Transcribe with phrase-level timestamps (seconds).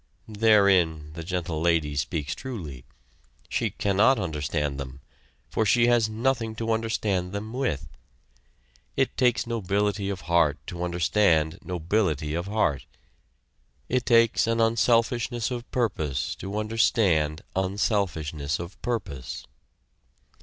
[0.27, 2.85] Therein the Gentle Lady speaks truly.
[3.49, 4.99] She cannot understand them,
[5.47, 7.87] for she has nothing to understand them with.
[8.97, 12.87] It takes nobility of heart to understand nobility of heart.
[13.89, 19.45] It takes an unselfishness of purpose to understand unselfishness of purpose.